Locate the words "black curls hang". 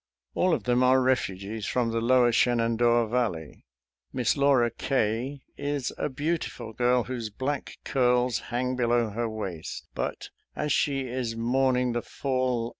7.29-8.75